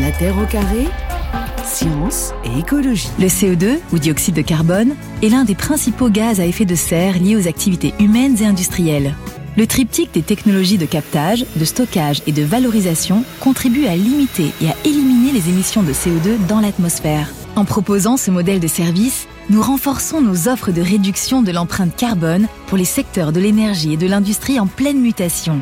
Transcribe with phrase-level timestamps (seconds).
[0.00, 0.86] La Terre au carré,
[1.64, 3.08] science et écologie.
[3.18, 7.18] Le CO2, ou dioxyde de carbone, est l'un des principaux gaz à effet de serre
[7.18, 9.16] liés aux activités humaines et industrielles.
[9.56, 14.68] Le triptyque des technologies de captage, de stockage et de valorisation contribue à limiter et
[14.68, 17.28] à éliminer les émissions de CO2 dans l'atmosphère.
[17.56, 22.46] En proposant ce modèle de service, nous renforçons nos offres de réduction de l'empreinte carbone
[22.68, 25.60] pour les secteurs de l'énergie et de l'industrie en pleine mutation.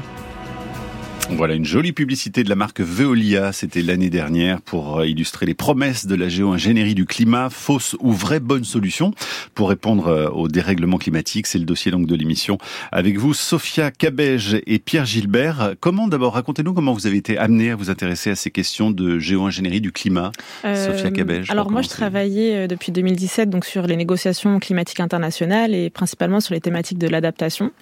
[1.30, 5.54] Voilà une jolie publicité de la marque Veolia, c'était l'année dernière pour euh, illustrer les
[5.54, 9.12] promesses de la géo-ingénierie du climat, fausse ou vraie bonne solution?
[9.54, 11.48] Pour répondre euh, au dérèglement climatique.
[11.48, 12.58] C'est le dossier donc de l'émission.
[12.92, 15.74] Avec vous, Sophia Cabège et Pierre Gilbert.
[15.80, 19.18] Comment d'abord, racontez-nous comment vous avez été amené à vous intéresser à ces questions de
[19.18, 20.30] géo-ingénierie du climat,
[20.64, 21.50] euh, Sophia Cabège.
[21.50, 26.54] Alors moi, je travaillais depuis 2017 donc sur les négociations climatiques internationales et principalement sur
[26.54, 27.72] les thématiques de l'adaptation.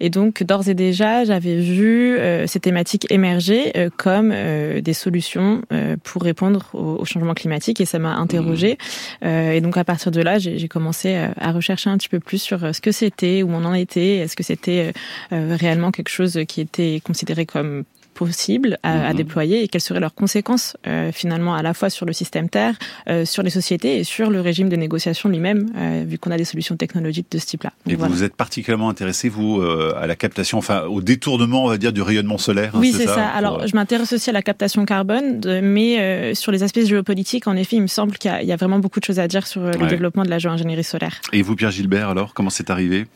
[0.00, 5.62] Et donc d'ores et déjà, j'avais vu ces thématiques émerger euh, comme euh, des solutions
[5.72, 8.78] euh, pour répondre au, changement climatique et ça m'a interrogée.
[9.22, 9.26] Mmh.
[9.28, 12.74] et donc à partir de là, j'ai commencé à rechercher un petit peu plus sur
[12.74, 14.92] ce que c'était, où on en était, est-ce que c'était
[15.30, 17.84] réellement quelque chose qui était considéré comme
[18.16, 19.16] possibles à, mhm.
[19.16, 22.74] déployer et quelles seraient leurs conséquences euh, finalement à la fois sur le système Terre,
[23.08, 26.38] euh, sur les sociétés et sur le régime de négociation lui-même, euh, vu qu'on a
[26.38, 27.72] des solutions technologiques de ce type-là.
[27.86, 31.76] Et vous vous êtes particulièrement intéressé, vous, à la captation, enfin au détournement, on va
[31.76, 33.26] dire, du rayonnement solaire hein, Oui, c'est ça.
[33.26, 37.76] Alors, je m'intéresse aussi à la captation carbone, mais sur les aspects géopolitiques, en effet,
[37.76, 40.24] il me semble qu'il y, a vraiment beaucoup de choses à dire sur le développement
[40.24, 41.20] de la géo-ingénierie solaire.
[41.32, 43.06] Et vous, Pierre Gilbert, alors, comment c'est arrivé?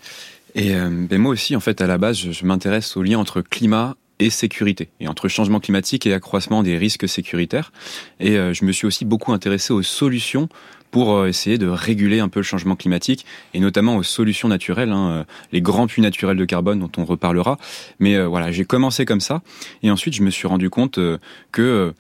[0.55, 3.41] Et ben moi aussi, en fait, à la base, je, je m'intéresse au lien entre
[3.41, 7.73] climat et sécurité, et entre changement climatique et accroissement des risques sécuritaires.
[8.21, 10.49] Et euh, je me suis aussi beaucoup intéressé aux solutions
[10.91, 14.93] pour euh, essayer de réguler un peu le changement climatique et notamment aux solutions naturelles,
[14.93, 17.59] hein, euh, les grands puits naturels de carbone dont on reparlera.
[17.99, 19.43] Mais voilà, j'ai commencé comme ça
[19.83, 20.99] et ensuite je me suis rendu compte
[21.53, 21.95] que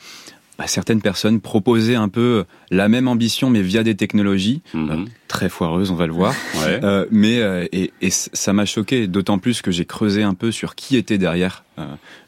[0.60, 4.90] bah, certaines personnes proposaient un peu la même ambition mais via des technologies mhm.
[4.90, 6.34] euh, très foireuses, on va le voir.
[6.82, 10.52] Euh, mais euh, et, et, ça m'a choqué, d'autant plus que j'ai creusé un peu
[10.52, 11.64] sur qui était derrière.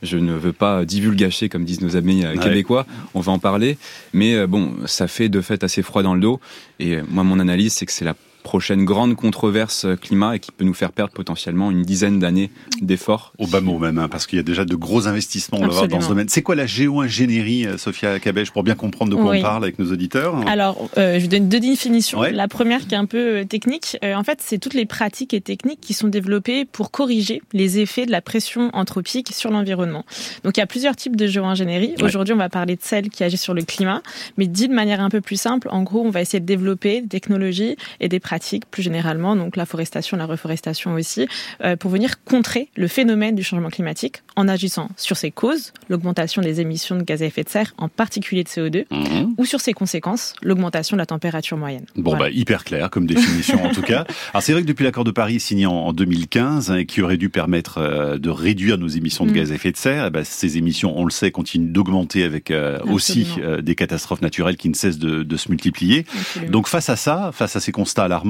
[0.03, 2.87] je ne veux pas divulgacher comme disent nos amis québécois.
[3.15, 3.79] On va en parler,
[4.13, 6.41] mais bon, ça fait de fait assez froid dans le dos.
[6.81, 10.65] Et moi, mon analyse, c'est que c'est la prochaine grande controverse climat et qui peut
[10.65, 13.33] nous faire perdre potentiellement une dizaine d'années d'efforts.
[13.39, 16.09] Au bas mot même, hein, parce qu'il y a déjà de gros investissements dans ce
[16.09, 16.29] domaine.
[16.29, 19.79] C'est quoi la géo-ingénierie, euh, Sophia Cabège, pour bien comprendre de quoi on parle avec
[19.79, 22.23] nos auditeurs Alors, euh, je vous donne deux définitions.
[22.23, 25.41] La première qui est un peu euh, technique, en fait, c'est toutes les pratiques et
[25.41, 30.05] techniques qui sont développées pour corriger les effets de la pression anthropique sur l'environnement.
[30.45, 31.95] Donc, il y a plusieurs types de géo-ingénierie.
[32.03, 34.03] Aujourd'hui, on va parler de celle qui agit sur le climat,
[34.37, 37.01] mais dit de manière un peu plus simple, en gros, on va essayer de développer
[37.01, 38.32] des technologies et des pratiques
[38.71, 41.27] plus généralement, donc la forestation, la reforestation aussi,
[41.63, 46.43] euh, pour venir contrer le phénomène du changement climatique en agissant sur ses causes, l'augmentation
[46.43, 49.35] des émissions de gaz à effet de serre, en particulier de CO2, mhm.
[49.37, 51.85] ou sur ses conséquences, l'augmentation de la température moyenne.
[51.97, 54.07] Bon, bah, hyper clair comme définition en tout cas.
[54.33, 57.29] Alors c'est vrai que depuis l'accord de Paris signé en, 2015, hein, qui aurait dû
[57.29, 59.35] permettre euh, de réduire nos émissions de mm.
[59.35, 62.79] gaz à effet de serre, ben, ces émissions, on le sait, continuent d'augmenter avec euh,
[62.85, 63.27] aussi
[63.61, 66.07] des catastrophes naturelles qui ne cessent de, de se multiplier.
[66.49, 68.22] Donc face à ça, face à ces constats là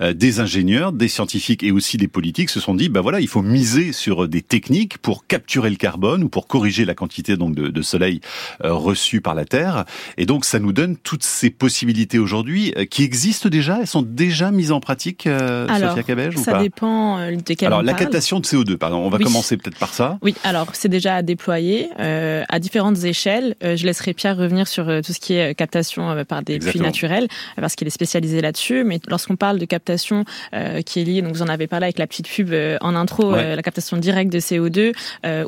[0.00, 3.28] euh, des ingénieurs, des scientifiques et aussi des politiques se sont dit, bah voilà, il
[3.28, 7.54] faut miser sur des techniques pour capturer le carbone ou pour corriger la quantité donc
[7.54, 8.20] de, soleil
[8.64, 9.84] euh, reçue par la Terre.
[10.16, 13.78] Et donc ça nous donne toutes ces possibilités aujourd'hui euh, qui existent déjà.
[13.80, 17.94] Elles sont déjà mises en pratique, alors, Sophia Cabège, ou ça dépend de Alors la
[17.94, 18.98] captation de CO2, pardon.
[18.98, 20.18] On va commencer peut-être par ça.
[20.22, 23.54] Oui, alors c'est déjà à déployer à différentes échelles.
[23.62, 27.76] je laisserai Pierre revenir sur tout ce qui est captation par des puits naturels parce
[27.76, 28.84] qu'il est spécialisé là-dessus.
[28.84, 30.24] Mais lorsqu'on parle de captation
[30.54, 32.94] euh, qui est liée, donc vous en avez parlé avec la petite pub euh, en
[32.94, 34.92] intro, euh, la captation directe de CO2,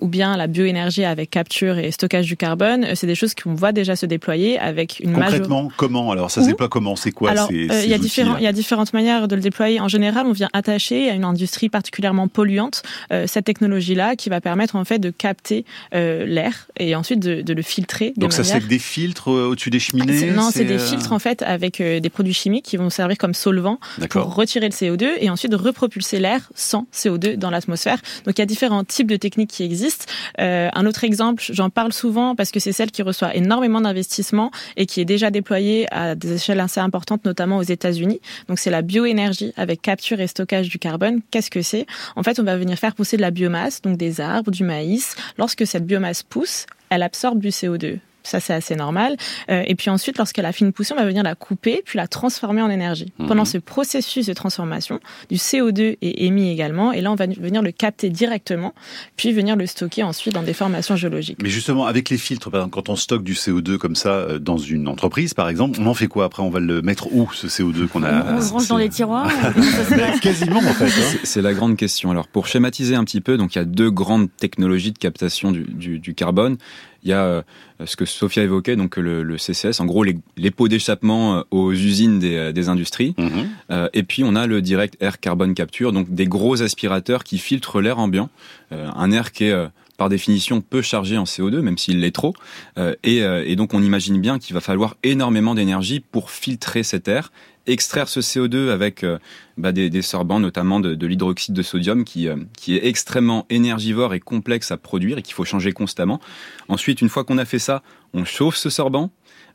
[0.00, 3.72] ou bien la bioénergie avec capture et stockage du carbone, c'est des choses qu'on voit
[3.72, 6.30] déjà se déployer avec une Concrètement, comment Alors?
[6.30, 6.96] Ça se déploie comment?
[6.96, 9.80] C'est quoi Alors il y a différents, il y a différentes manières de le déployer.
[9.80, 12.82] En général, on vient attacher à une industrie particulièrement polluante
[13.26, 18.12] cette technologie-là qui va permettre en fait de capter l'air et ensuite de, le filtrer.
[18.16, 21.80] Donc ça c'est des filtres au-dessus des cheminées Non, c'est des filtres en fait avec
[21.80, 23.77] des produits chimiques qui vont servir comme solvant
[24.10, 27.98] pour retirer le CO2 et ensuite repropulser l'air sans CO2 dans l'atmosphère.
[28.24, 30.06] Donc il y a différents types de techniques qui existent.
[30.40, 34.50] Euh, un autre exemple, j'en parle souvent parce que c'est celle qui reçoit énormément d'investissements
[34.76, 38.20] et qui est déjà déployée à des échelles assez importantes, notamment aux États-Unis.
[38.48, 41.20] Donc c'est la bioénergie avec capture et stockage du carbone.
[41.30, 41.86] Qu'est-ce que c'est?
[42.16, 45.16] En fait, on va venir faire pousser de la biomasse, donc des arbres, du maïs.
[45.36, 49.16] Lorsque cette biomasse pousse, elle absorbe du CO2 Ça, c'est assez normal.
[49.50, 51.96] Euh, et puis ensuite, lorsqu'elle a fini de pousser, on va venir la couper, puis
[51.96, 53.10] la transformer en énergie.
[53.18, 53.26] Mhm.
[53.26, 55.00] Pendant ce processus de transformation,
[55.30, 56.92] du CO2 est émis également.
[56.92, 58.74] Et là, on va venir le capter directement,
[59.16, 61.38] puis venir le stocker ensuite dans des formations géologiques.
[61.42, 64.38] Mais justement, avec les filtres, par exemple, quand on stocke du CO2 comme ça euh,
[64.38, 66.42] dans une entreprise, par exemple, on en fait quoi après?
[66.42, 68.24] On va le mettre où, ce CO2 qu'on a?
[68.32, 69.30] On le range dans les tiroirs
[70.20, 70.84] Quasiment, en fait.
[70.86, 70.88] hein.
[70.88, 72.10] C'est- C'est la grande question.
[72.10, 75.52] Alors, pour schématiser un petit peu, donc il y a deux grandes technologies de captation
[75.52, 76.56] du, du- du carbone.
[77.04, 77.42] Il y a euh,
[77.84, 81.42] ce que Sophia évoquait, donc le, le CCS, en gros les, les pots d'échappement euh,
[81.50, 83.14] aux usines des, euh, des industries.
[83.18, 83.88] Mhm.
[83.92, 87.80] Et puis on a le direct air carbone capture, donc des gros aspirateurs qui filtrent
[87.80, 88.30] l'air ambiant,
[88.70, 89.68] un air qui est
[89.98, 92.32] par définition peu chargé en CO2, même s'il l'est trop.
[92.78, 96.82] Euh, et, euh, et donc on imagine bien qu'il va falloir énormément d'énergie pour filtrer
[96.84, 97.30] cet air,
[97.66, 99.18] extraire ce CO2 avec euh,
[99.58, 103.44] bah, des, des sorbants, notamment de, de l'hydroxyde de sodium, qui, euh, qui est extrêmement
[103.50, 106.20] énergivore et complexe à produire et qu'il faut changer constamment.
[106.68, 107.82] Ensuite, une fois qu'on a fait ça,
[108.14, 109.10] on chauffe ce sorbant.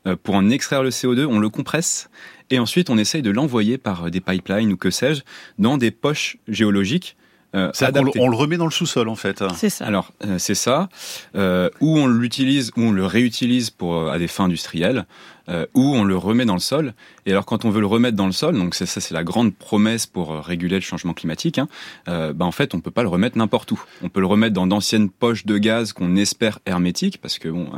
[0.06, 2.10] euh, Pour en extraire le CO2, on le compresse
[2.50, 5.22] et ensuite on essaye de l'envoyer par des pipelines ou que sais-je
[5.58, 7.16] dans des poches géologiques
[7.54, 8.20] euh, adaptées.
[8.20, 9.44] on le remet dans le sous-sol, en fait.
[9.56, 9.86] C'est ça.
[9.86, 10.88] Alors euh, c'est ça,
[11.36, 15.06] euh, ou on l'utilise, ou on le réutilise pour euh, à des fins industrielles,
[15.48, 16.94] euh, ou on le remet dans le sol.
[17.26, 19.54] Et alors quand on veut le remettre dans le sol, donc ça, c'est la grande
[19.54, 21.58] promesse pour euh, réguler le changement climatique.
[21.58, 21.68] Hein,
[22.08, 23.82] euh, bah, en fait, on peut pas le remettre n'importe où.
[24.02, 27.68] On peut le remettre dans d'anciennes poches de gaz qu'on espère hermétiques, parce que bon,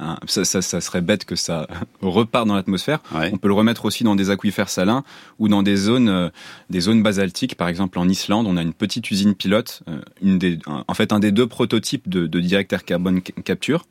[0.00, 1.66] hein, ça, ça, ça serait bête que ça
[2.02, 3.00] repart dans l'atmosphère.
[3.14, 3.30] Ouais.
[3.32, 5.02] On peut le remettre aussi dans des aquifères salins
[5.38, 6.28] ou dans des zones, euh,
[6.70, 7.54] des zones basaltiques.
[7.56, 10.94] Par exemple, en Islande, on a une petite usine pilote, euh, une des, un- en
[10.94, 13.84] fait, un des deux prototypes de, de direct air carbone ca- capture.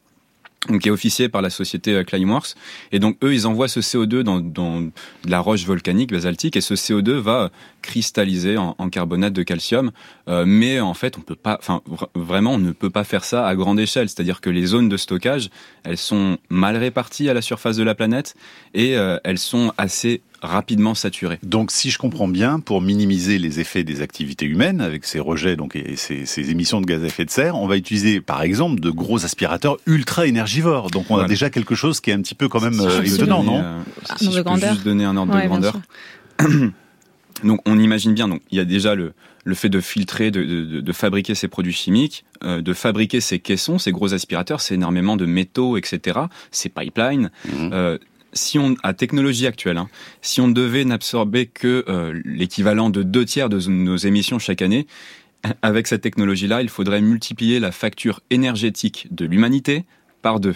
[0.70, 2.56] Donc, qui est officié par la société euh, Climeworks.
[2.92, 4.92] Et donc, eux, ils envoient ce CO2 dans, dans de
[5.28, 7.52] la roche volcanique basaltique et ce CO2 va
[7.84, 9.92] cristalliser en, en carbonate de calcium.
[10.28, 13.24] Euh, mais en fait, on peut pas, enfin, vra- vraiment, on ne peut pas faire
[13.24, 14.10] ça à grande échelle.
[14.10, 15.50] C'est-à-dire que les zones de stockage,
[15.84, 18.36] elles sont mal réparties à la surface de la planète
[18.74, 21.40] et euh, elles sont assez rapidement saturées.
[21.44, 25.56] Donc, si je comprends bien, pour minimiser les effets des activités humaines avec ces rejets
[25.56, 28.42] donc et ces, ces émissions de gaz à effet de serre, on va utiliser, par
[28.42, 30.90] exemple, de gros aspirateurs ultra énergivores.
[30.92, 31.28] Donc, on a Voilà.
[31.30, 33.64] déjà quelque chose qui est un petit peu quand même euh, Si étonnant, donner, non
[33.64, 35.80] euh, Ah, Si je peux juste donner un ordre Ouais, de grandeur.
[37.44, 39.12] Donc on imagine bien, donc il y a déjà le,
[39.44, 43.40] le fait de filtrer, de, de, de fabriquer ces produits chimiques, euh, de fabriquer ces
[43.40, 46.20] caissons, ces gros aspirateurs, c'est énormément de métaux, etc.
[46.52, 47.32] Ces pipelines.
[47.46, 47.72] Mhm.
[47.74, 47.98] Euh,
[48.36, 49.90] si on, à technologie actuelle, hein,
[50.22, 54.88] si on devait n'absorber que euh, l'équivalent de deux tiers de nos émissions chaque année,
[55.62, 59.86] avec cette technologie-là, il faudrait multiplier la facture énergétique de l'humanité
[60.22, 60.56] par deux.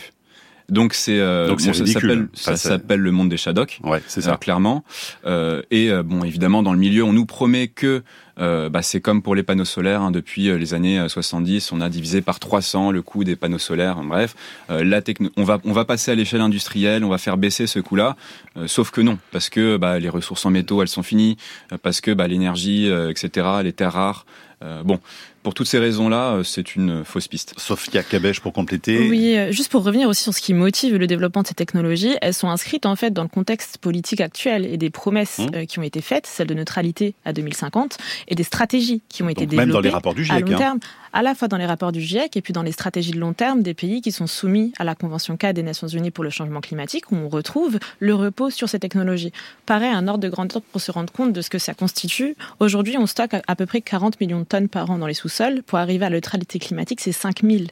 [0.71, 3.79] Donc c'est euh, c'est ça s'appelle Enfin, ça s'appelle le monde des Shadocks.
[3.83, 4.37] Ouais, c'est Ça, ça.
[4.37, 4.83] clairement.
[5.25, 8.03] Euh, et euh, bon, évidemment, dans le milieu, on nous promet que
[8.39, 10.01] euh, bah, c'est comme pour les panneaux solaires.
[10.01, 13.35] hein, depuis euh, les années euh, 70, on a divisé par 300 le coût des
[13.35, 13.97] panneaux solaires.
[13.97, 14.35] hein, Bref,
[14.69, 17.67] euh, la techno- on va on va passer à l'échelle industrielle, on va faire baisser
[17.67, 18.15] ce coût-là.
[18.57, 21.35] Euh, sauf que non, parce que bah, les ressources en métaux, elles sont finies,
[21.73, 24.25] euh, parce que bah, l'énergie, euh, etc., les terres rares.
[24.63, 24.99] euh, bon,
[25.43, 27.53] pour toutes ces raisons-là, euh, c'est une fausse piste.
[27.57, 29.09] Sophia Cabèche pour compléter.
[29.09, 32.15] Oui, euh, juste pour revenir aussi sur ce qui motive le développement de ces technologies,
[32.21, 35.47] elles sont inscrites en fait dans le contexte politique actuel et des promesses Mmh.
[35.55, 37.97] euh, qui ont été faites, celles de neutralité à 2050,
[38.27, 40.47] et des stratégies qui ont été Donc, même développées dans les rapports du à GIEC.
[40.49, 40.57] long hein.
[40.57, 40.79] terme,
[41.13, 43.33] à la fois dans les rapports du GIEC et puis dans les stratégies de long
[43.33, 46.29] terme des pays qui sont soumis à la Convention cadre des Nations Unies pour le
[46.29, 49.31] changement climatique, où on retrouve le repos sur ces technologies.
[49.65, 52.35] Pareil, un ordre de grandeur pour se rendre compte de ce que ça constitue.
[52.59, 55.63] Aujourd'hui, on stocke à- peu près 40 millions de tonnes par an dans les sous-sols.
[55.63, 57.67] Pour arriver à la neutralité climatique, c'est 5000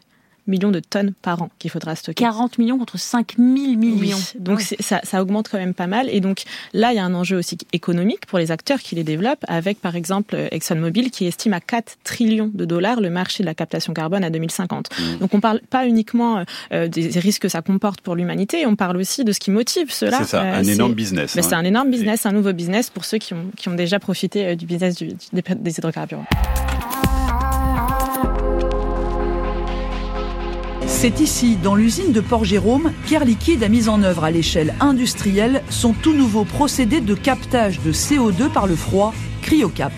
[0.50, 2.24] millions de tonnes par an qu'il faudra stocker.
[2.24, 4.16] 40 millions contre 5000 millions.
[4.16, 6.08] Oui, donc ça, ça augmente quand même pas mal.
[6.10, 9.04] Et donc là, il y a un enjeu aussi économique pour les acteurs qui les
[9.04, 13.46] développent, avec par exemple ExxonMobil qui estime à 4 trillions de dollars le marché de
[13.46, 14.88] la captation carbone à 2050.
[14.90, 15.18] Mmh.
[15.18, 16.42] Donc on parle pas uniquement
[16.72, 19.92] euh, des risques que ça comporte pour l'humanité, on parle aussi de ce qui motive
[19.92, 20.20] cela.
[20.20, 21.36] C'est ça, Euh, un énorme business.
[21.36, 21.48] ben, hein.
[21.50, 24.46] c'est un énorme business, un nouveau business pour ceux qui ont, qui ont déjà profité
[24.48, 26.24] euh, du business du- des hydrocarbures.
[31.00, 35.62] C'est ici, dans l'usine de Port-Jérôme, qu'Air Liquide a mis en œuvre à l'échelle industrielle
[35.70, 39.14] son tout nouveau procédé de captage de CO2 par le froid,
[39.44, 39.92] CryoCap.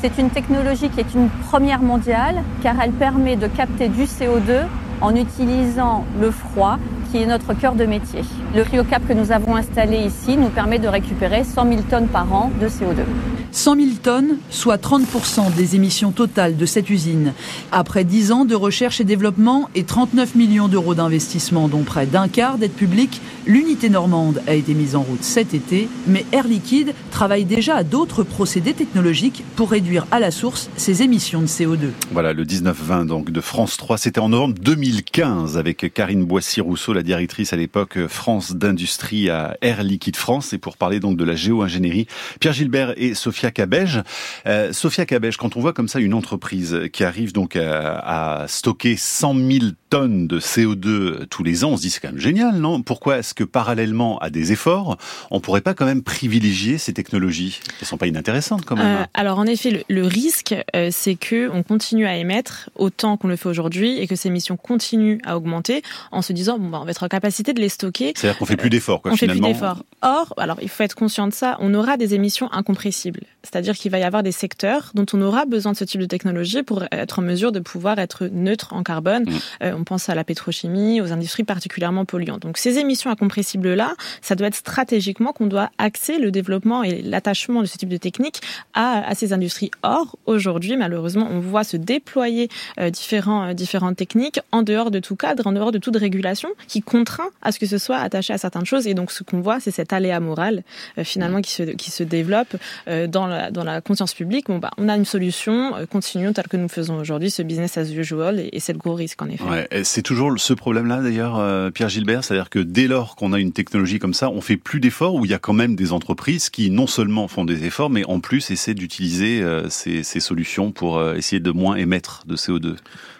[0.00, 4.64] C'est une technologie qui est une première mondiale car elle permet de capter du CO2
[5.00, 6.80] en utilisant le froid
[7.12, 8.22] qui est notre cœur de métier.
[8.56, 12.32] Le cryocap que nous avons installé ici nous permet de récupérer 100 000 tonnes par
[12.32, 13.04] an de CO2.
[13.52, 17.32] 100 000 tonnes, soit 30% des émissions totales de cette usine.
[17.70, 22.28] Après 10 ans de recherche et développement et 39 millions d'euros d'investissement, dont près d'un
[22.28, 26.94] quart d'aide publique, L'unité normande a été mise en route cet été, mais Air Liquide
[27.10, 31.88] travaille déjà à d'autres procédés technologiques pour réduire à la source ses émissions de CO2.
[32.12, 37.02] Voilà, le 19-20 donc de France 3, c'était en novembre 2015 avec Karine Boissy-Rousseau, la
[37.02, 41.34] directrice à l'époque France d'Industrie à Air Liquide France, et pour parler donc de la
[41.34, 42.06] géo-ingénierie,
[42.38, 44.02] Pierre Gilbert et Sophia Cabège.
[44.46, 48.46] Euh, Sophia Cabège, quand on voit comme ça une entreprise qui arrive donc à, à
[48.46, 49.46] stocker 100 000
[49.90, 52.82] tonnes de CO2 tous les ans, on se dit c'est quand même génial, non?
[52.82, 54.96] Pourquoi est-ce que parallèlement à des efforts,
[55.32, 57.60] on pourrait pas quand même privilégier ces technologies?
[57.80, 59.02] Elles sont pas inintéressantes quand même.
[59.02, 63.26] Euh, alors en effet, le, risque, euh, c'est que on continue à émettre autant qu'on
[63.26, 65.82] le fait aujourd'hui et que ces émissions continuent à augmenter
[66.12, 68.12] en se disant bon bah, on va être en capacité de les stocker.
[68.16, 69.10] C'est-à-dire qu'on fait plus d'efforts, quoi.
[69.10, 69.48] On finalement.
[69.48, 69.84] fait plus d'efforts.
[70.02, 71.56] Or, alors il faut être conscient de ça.
[71.58, 75.44] On aura des émissions incompressibles, c'est-à-dire qu'il va y avoir des secteurs dont on aura
[75.46, 78.82] besoin de ce type de technologie pour être en mesure de pouvoir être neutre en
[78.82, 79.24] carbone.
[79.24, 79.38] Mmh.
[79.64, 82.42] Euh, on pense à la pétrochimie, aux industries particulièrement polluantes.
[82.42, 87.60] Donc ces émissions incompressibles-là, ça doit être stratégiquement qu'on doit axer le développement et l'attachement
[87.60, 88.40] de ce type de technique
[88.74, 89.70] à, à ces industries.
[89.82, 92.48] Or, aujourd'hui, malheureusement, on voit se déployer
[92.78, 96.50] euh, différents, euh, différentes techniques en dehors de tout cadre, en dehors de toute régulation,
[96.68, 98.86] qui contraint à ce que ce soit attaché à certaines choses.
[98.86, 100.62] Et donc ce qu'on voit, c'est cet aléa moral
[101.02, 102.56] finalement qui se, qui se développe
[102.88, 104.46] euh, dans, la, conscience publique.
[104.46, 107.78] Bon, bah, on a une solution, euh, continuons tel que nous faisons aujourd'hui, ce business
[107.78, 109.68] as usual, et, et c'est le gros risque en effet.
[109.84, 113.52] C'est toujours ce problème-là d'ailleurs, euh, Pierre Gilbert, c'est-à-dire que dès lors qu'on a une
[113.52, 116.50] technologie comme ça, on fait plus d'efforts où il y a quand même des entreprises
[116.50, 120.72] qui non seulement font des efforts, mais en plus essaient d'utiliser euh, ces, ces, solutions
[120.72, 122.76] pour euh, essayer de moins émettre de CO2.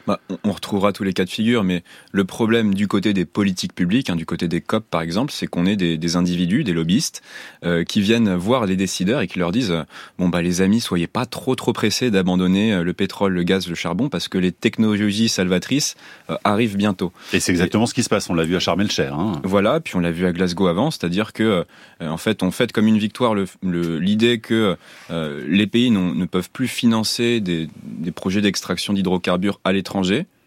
[0.07, 3.75] Bah, on retrouvera tous les cas de figure, mais le problème du côté des politiques
[3.75, 6.73] publiques, hein, du côté des COP par exemple, c'est qu'on est des, des, individus, des
[6.73, 7.23] lobbyistes,
[7.65, 9.75] euh, qui viennent voir les décideurs et qui leur disent
[10.19, 13.77] bon bah les amis, soyez pas trop trop pressés d'abandonner le pétrole, le gaz, le
[13.77, 15.95] charbon, parce que les technologies salvatrices
[16.31, 17.13] euh, arrivent bientôt.
[17.33, 18.29] Et c'est exactement et, ce qui se passe.
[18.29, 19.15] On l'a vu à Sharm el-Cher.
[19.15, 19.41] Hein.
[19.45, 21.65] Voilà, puis on l'a vu à Glasgow avant, c'est-à-dire que
[22.01, 24.77] euh, en fait on fait comme une victoire l'idée que
[25.11, 29.92] euh, les pays ne peuvent plus financer des, des projets d'extraction d'hydrocarbures à l'étranger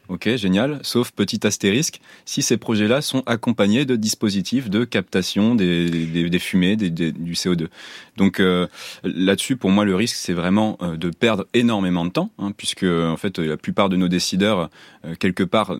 [0.07, 0.79] Ok, génial.
[0.83, 7.33] Sauf petit astérisque, si ces projets-là sont accompagnés de dispositifs de captation des, fumées, du
[7.33, 7.67] CO2.
[8.15, 8.67] Donc euh,
[9.03, 12.83] là-dessus, pour moi, le risque, c'est vraiment euh, de perdre énormément de temps, hein, puisque
[12.83, 14.69] en fait, la plupart de nos décideurs,
[15.05, 15.79] euh, quelque part,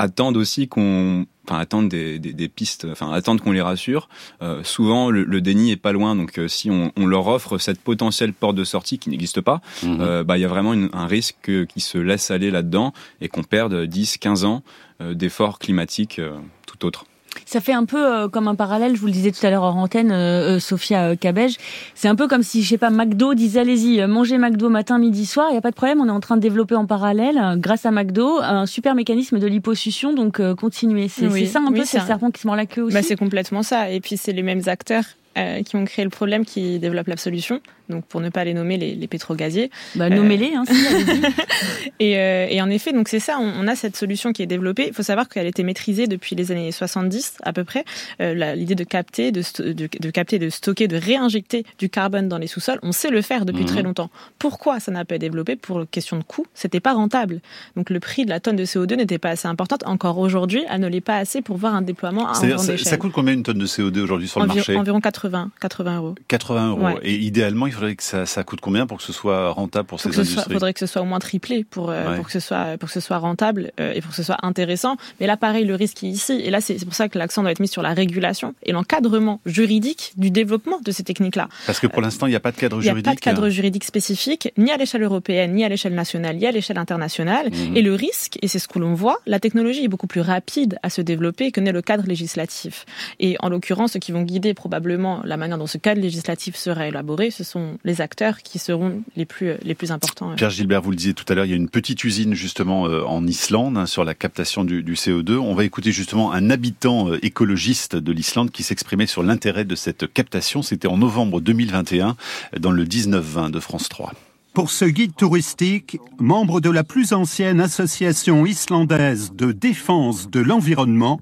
[0.00, 4.08] attendent aussi qu'on enfin attendent des, des, des, pistes, enfin attendent qu'on les rassure.
[4.40, 7.58] Euh, souvent, le, le, déni est pas loin, donc euh, si on, on, leur offre
[7.58, 9.96] cette potentielle porte de sortie qui n'existe pas, mmh.
[10.00, 13.28] euh, bah il y a vraiment une, un risque qui se laisse aller là-dedans et
[13.28, 14.62] qu'on perde 10, 15 ans
[15.00, 16.20] d'efforts climatiques
[16.66, 17.06] tout autre.
[17.46, 19.64] Ça fait un peu euh, comme un parallèle, je vous le disais tout à l'heure
[19.64, 21.56] en antenne, euh, Sophia Cabège.
[21.94, 25.26] C'est un peu comme si, je sais pas, McDo disait allez-y, mangez McDo matin, midi,
[25.26, 27.56] soir, il n'y a pas de problème, on est en train de développer en parallèle,
[27.56, 31.08] grâce à McDo, un super mécanisme de liposuction, donc euh, continuez.
[31.08, 32.94] C'est oui, ça un oui, peu, c'est le serpent qui se mord la queue aussi.
[32.94, 33.90] Bah, c'est complètement ça.
[33.90, 35.04] Et puis c'est les mêmes acteurs
[35.38, 37.60] euh, qui ont créé le problème qui développent la solution.
[37.90, 39.70] Donc pour ne pas les nommer les, les pétrogaziers.
[39.94, 40.54] Bah, nommez-les.
[40.54, 40.72] Hein, si,
[42.00, 43.38] et, euh, et, en effet, donc c'est ça.
[43.40, 44.86] On, on, a cette solution qui est développée.
[44.88, 47.84] Il faut savoir qu'elle était maîtrisée depuis les années 70 à peu près.
[48.20, 52.38] Euh, l'idée de capter, de, de, de, capter, de stocker, de réinjecter du carbone dans
[52.38, 53.66] les sous-sols, on sait le faire depuis mmh.
[53.66, 54.10] très longtemps.
[54.38, 55.56] Pourquoi ça n'a pas été développé?
[55.56, 57.40] Pour question de coût, c'était pas rentable.
[57.76, 59.82] Donc le prix de la tonne de CO2 n'était pas assez importante.
[59.86, 62.96] Encore aujourd'hui, elle ne l'est pas assez pour voir un déploiement à grande ça, ça
[62.96, 64.76] coûte combien une tonne de CO2 aujourd'hui sur le marché?
[64.76, 65.19] Environ 80,
[65.60, 66.14] 80 euros.
[66.28, 66.80] 80 euros.
[66.80, 66.98] Ouais.
[67.02, 70.00] Et idéalement, il faudrait que ça, ça, coûte combien pour que ce soit rentable pour
[70.00, 72.16] faut ces industries Il faudrait que ce soit au moins triplé pour, euh, ouais.
[72.16, 74.38] pour, que, ce soit, pour que ce soit rentable euh, et pour que ce soit
[74.42, 74.96] intéressant.
[75.20, 76.40] Mais là, pareil, le risque est ici.
[76.44, 79.40] Et là, c'est pour ça que l'accent doit être mis sur la régulation et l'encadrement
[79.46, 81.48] juridique du développement de ces techniques-là.
[81.66, 82.90] Parce que pour l'instant, il n'y a pas de cadre juridique.
[82.90, 85.94] Il n'y a pas de cadre juridique spécifique, ni à l'échelle européenne, ni à l'échelle
[85.94, 87.50] nationale, ni à l'échelle internationale.
[87.50, 87.76] Mmh.
[87.76, 90.78] Et le risque, et c'est ce que l'on voit, la technologie est beaucoup plus rapide
[90.82, 92.84] à se développer que n'est le cadre législatif.
[93.18, 96.86] Et en l'occurrence, ceux qui vont guider probablement la manière dont ce cadre législatif sera
[96.86, 100.34] élaboré, ce sont les acteurs qui seront les plus, les plus importants.
[100.36, 102.86] Pierre Gilbert, vous le disiez tout à l'heure, il y a une petite usine justement
[102.86, 105.36] euh, en Islande hein, sur la captation du, du, CO2.
[105.36, 109.74] On va écouter justement un habitant euh, écologiste de l'Islande qui s'exprimait sur l'intérêt de
[109.74, 110.62] cette captation.
[110.62, 112.16] C'était en novembre 2021
[112.58, 114.12] dans le 19-20 de France 3.
[114.52, 121.20] Pour ce guide touristique, membre de la plus ancienne association islandaise de défense de l'environnement,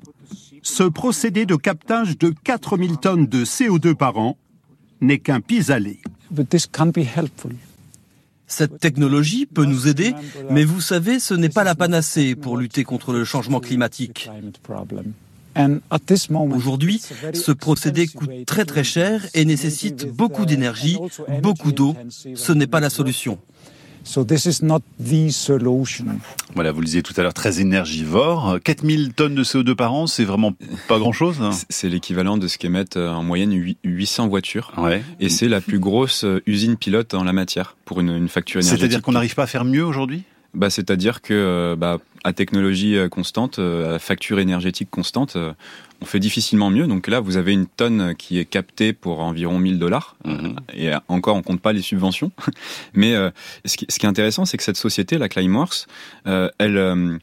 [0.68, 4.36] ce procédé de captage de 4000 tonnes de CO2 par an
[5.00, 6.00] n'est qu'un pis-aller.
[8.46, 10.14] Cette technologie peut nous aider,
[10.50, 14.30] mais vous savez, ce n'est pas la panacée pour lutter contre le changement climatique.
[16.54, 17.02] Aujourd'hui,
[17.34, 20.98] ce procédé coûte très très cher et nécessite beaucoup d'énergie,
[21.42, 21.96] beaucoup d'eau.
[22.34, 23.38] Ce n'est pas la solution.
[24.08, 26.06] So this is not the solution.
[26.54, 28.58] Voilà, vous le disiez tout à l'heure, très énergivore.
[28.64, 30.54] 4000 tonnes de CO2 par an, c'est vraiment
[30.88, 33.52] pas grand-chose hein C'est l'équivalent de ce qu'émettent euh, en moyenne
[33.84, 34.72] 800 voitures.
[34.78, 35.02] Ouais.
[35.20, 38.60] Et c'est la plus grosse euh, usine pilote en la matière pour une, une facture
[38.60, 38.80] énergétique.
[38.80, 40.22] C'est-à-dire qu'on n'arrive pas à faire mieux aujourd'hui?
[40.54, 45.36] Bah, C'est-à-dire que euh, bah, à technologie constante, à facture énergétique constante,
[46.00, 46.86] on fait difficilement mieux.
[46.86, 50.16] Donc là, vous avez une tonne qui est captée pour environ 1000 dollars.
[50.24, 50.56] Mhm.
[50.74, 52.30] Et encore, on compte pas les subventions.
[52.94, 53.30] Mais euh,
[53.64, 55.86] ce, qui, ce, qui, est intéressant, c'est que cette société, la Climeworks,
[56.26, 57.18] euh, elle, euh,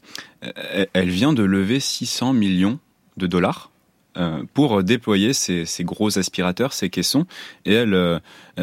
[0.92, 2.78] elle vient de lever 600 millions
[3.16, 3.70] de dollars
[4.54, 7.26] pour déployer ces, ces, gros aspirateurs, ces caissons.
[7.66, 8.22] Et elle,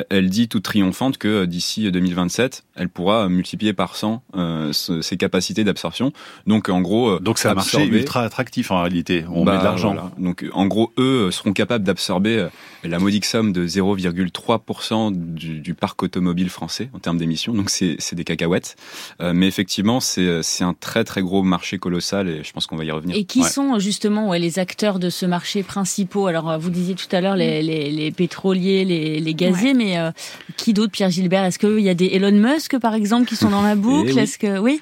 [0.09, 4.23] elle dit toute triomphante que d'ici 2027, elle pourra multiplier par 100
[4.71, 6.11] ses capacités d'absorption.
[6.47, 9.25] Donc en gros, donc c'est un marché ultra attractif en réalité.
[9.29, 10.11] On met de bah, l'argent.
[10.17, 12.47] Donc en gros, eux seront capables d'absorber
[12.83, 17.53] la modique somme de 0,3% du, du, parc automobile français en termes d'émissions.
[17.53, 18.75] Donc c'est des cacahuètes.
[19.19, 22.91] mais effectivement, c'est un très très gros marché colossal et je pense qu'on va y
[22.91, 23.15] revenir.
[23.15, 26.27] Et qui sont justement ouais, les acteurs de ce marché principaux?
[26.27, 27.65] Alors, euh, vous disiez tout à l'heure les, mm.
[27.65, 30.11] les, les, pétroliers, les, les gaziers, mais euh,
[30.57, 31.43] qui d'autre, Pierre Gilbert?
[31.43, 34.37] Est-ce qu'il y a des Elon Musk, par exemple, qui sont dans la boucle Est-ce
[34.37, 34.81] que oui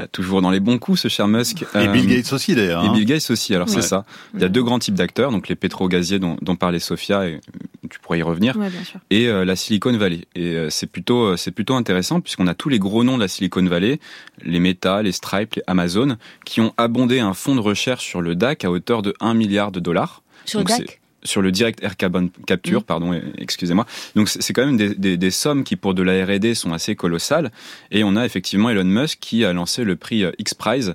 [0.00, 1.64] euh, toujours dans les bons coups, ce cher Musk.
[1.76, 2.82] Et Bill Gates aussi, d'ailleurs.
[2.82, 2.92] Et hein.
[2.92, 4.04] Bill Gates aussi, alors c'est ça.
[4.34, 7.40] Il y a deux grands types d'acteurs, donc les pétro-gaziers dont, dont, parlait Sophia, et
[7.88, 8.98] tu pourrais y revenir, ouais, bien sûr.
[9.10, 10.22] et la Silicon Valley.
[10.34, 13.64] Et c'est plutôt, c'est plutôt intéressant, puisqu'on a tous les gros noms de la Silicon
[13.64, 14.00] Valley,
[14.42, 18.34] les Meta, les Stripe, les Amazon, qui ont abondé un fonds de recherche sur le
[18.34, 20.24] DAC à hauteur de 1 milliard de dollars.
[20.44, 22.84] Sur le DAC sur le direct air carbon capture, mm.
[22.84, 23.86] pardon, excusez-moi.
[24.14, 26.94] Donc c'est quand même des, des, des, sommes qui pour de la R&D sont assez
[26.94, 27.50] colossales.
[27.90, 30.94] Et on a effectivement Elon Musk qui a lancé le prix euh, X-Prize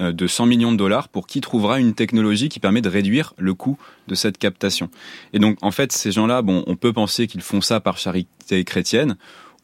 [0.00, 3.34] euh, de 100 millions de dollars pour qui trouvera une technologie qui permet de réduire
[3.38, 4.90] le coût de cette captation.
[5.32, 8.64] Et donc en fait ces gens-là, bon, on peut penser qu'ils font ça par charité
[8.64, 9.16] chrétienne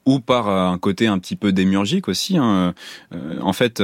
[0.07, 2.39] ou par euh, un côté un petit peu démiurgique aussi.
[2.39, 2.75] Hein.
[3.41, 3.83] en fait,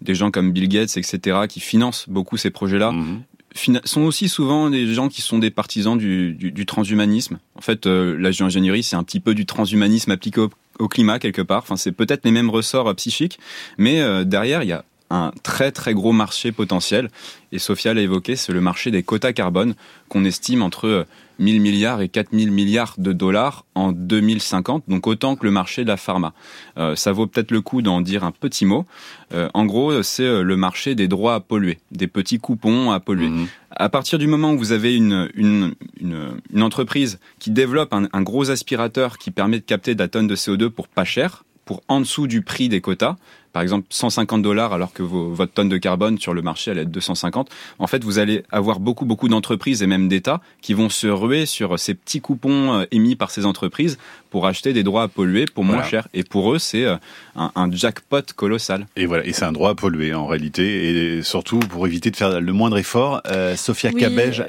[0.00, 3.35] des gens comme Bill Gates, etc., qui financent beaucoup ces projets-là, mm-hmm
[3.84, 7.38] sont aussi souvent des gens qui sont des partisans du, transhumanisme.
[7.54, 10.46] En fait, euh, la géo-ingénierie, c'est un petit peu du transhumanisme appliqué
[10.78, 11.62] au, climat quelque part.
[11.62, 13.38] Enfin, c'est peut-être les mêmes ressorts euh, psychiques,
[13.78, 17.10] mais euh, derrière, il y a un très très gros marché potentiel.
[17.52, 19.74] Et Sophia l'a évoqué, c'est le marché des quotas carbone
[20.08, 21.06] qu'on estime entre
[21.38, 25.88] 1000 milliards et 4000 milliards de dollars en 2050, donc autant que le marché de
[25.88, 26.32] la pharma.
[26.78, 28.86] Euh, ça vaut peut-être le coup d'en dire un petit mot.
[29.34, 33.00] Euh, en gros, c'est euh, le marché des droits à polluer, des petits coupons à
[33.00, 33.28] polluer.
[33.28, 33.46] Mhm.
[33.70, 38.08] À partir du moment où vous avez une, une, une, une entreprise qui développe un,
[38.12, 41.44] un, gros aspirateur qui permet de capter de la tonne de CO2 pour pas cher,
[41.66, 43.16] pour en dessous du prix des quotas,
[43.56, 46.84] par exemple 150 dollars alors que votre tonne de carbone sur le marché elle est
[46.84, 50.90] de 250, en fait vous allez avoir beaucoup beaucoup d'entreprises et même d'États qui vont
[50.90, 53.96] se ruer sur ces petits coupons euh, émis par ces entreprises
[54.28, 56.08] pour acheter des droits à polluer pour moins cher.
[56.12, 56.96] Et pour eux c'est euh,
[57.34, 58.86] un, jackpot colossal.
[58.94, 62.16] Et voilà, et c'est un droit à polluer en réalité, et surtout pour éviter de
[62.16, 63.22] faire le moindre effort.
[63.30, 64.04] Euh, Sophia oui.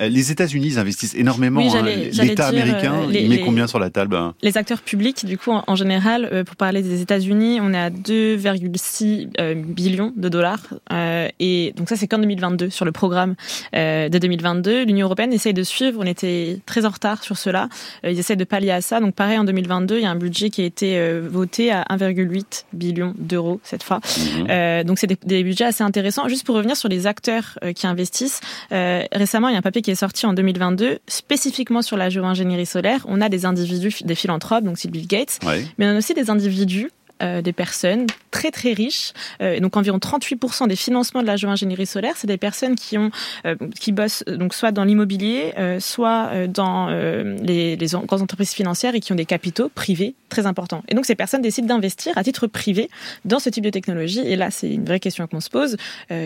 [0.10, 1.62] les États-Unis investissent énormément.
[1.62, 1.84] Oui, hein.
[2.24, 4.34] L'État américain, les, il met combien sur la table hein?
[4.42, 7.90] Les acteurs publics, du coup, en, en général, pour parler des États-Unis, on est à
[7.90, 10.62] 2,6 euh, billions de dollars.
[10.92, 13.36] Euh, et donc ça, c'est qu'en 2022 sur le programme
[13.76, 14.86] euh, de 2022.
[14.86, 16.00] L'Union européenne essaye de suivre.
[16.02, 17.70] On était très en retard sur cela.
[18.04, 19.00] ils essayent de pallier à ça.
[19.00, 22.66] Donc pareil, en 2022, il y a un budget qui a été voté à 1,8
[22.74, 24.00] billion d'euros cette fois.
[24.00, 24.84] Mmh.
[24.84, 26.28] donc c'est des, des, budgets assez intéressants.
[26.28, 29.92] Juste pour revenir sur les acteurs qui investissent, récemment, il y a un papier qui
[29.92, 33.06] est sorti en 2022 spécifiquement sur la géo-ingénierie solaire.
[33.08, 35.66] On a des individus, des philanthropes, donc Bill Gates, ouais.
[35.78, 36.90] mais on a aussi des individus
[37.24, 39.14] euh, des personnes très très riches.
[39.42, 43.12] Euh, donc environ 38% des financements de la géo-ingénierie solaire, c'est des personnes qui ont
[43.46, 48.22] euh, qui bossent donc soit dans l'immobilier, euh, soit euh, dans euh, les, les grandes
[48.22, 50.84] entreprises financières et qui ont des capitaux privés très importants.
[50.88, 52.90] Et donc ces personnes décident d'investir à titre privé
[53.26, 54.20] dans ce type de technologie.
[54.20, 55.78] Et là, c'est une vraie question qu'on se pose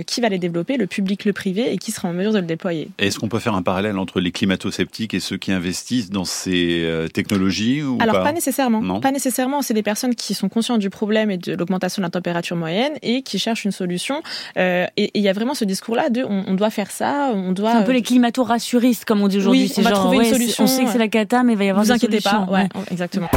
[0.06, 2.46] qui va les développer, le public, le privé, et qui sera en mesure de le
[2.46, 2.90] déployer?
[2.98, 7.10] Est-ce qu'on peut faire un parallèle entre les climato-sceptiques et ceux qui investissent dans ces
[7.14, 8.82] technologies ou Alors pas, pas nécessairement.
[8.82, 9.62] Non pas nécessairement.
[9.62, 12.94] C'est des personnes qui sont conscientes du problème et de l'augmentation de la température moyenne
[13.02, 14.22] et qui cherchent une solution.
[14.58, 17.52] Euh, et il y a vraiment ce discours-là de on, on, doit faire ça, on
[17.52, 17.72] doit.
[17.72, 19.64] C'est un peu les climato-rassuristes comme on dit aujourd'hui.
[19.64, 20.64] Oui, on va trouver ouais, une solution.
[20.64, 21.84] On sait que c'est la cata, mais il va y avoir.
[21.84, 22.46] Vous des inquiétez solutions.
[22.46, 22.52] pas.
[22.52, 22.86] Ouais, ouais.
[22.92, 23.30] exactement.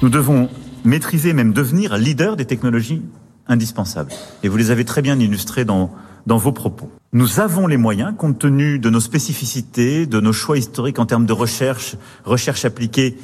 [0.00, 0.48] Nous devons
[0.84, 3.02] maîtriser, même devenir leader des technologies
[3.48, 4.12] indispensables.
[4.42, 5.90] Et vous les avez très bien illustrées dans
[6.28, 6.90] dans vos propos.
[7.12, 11.24] Nous avons les moyens, compte tenu de nos spécificités, de nos choix historiques en termes
[11.24, 13.16] de recherche, recherche appliquée,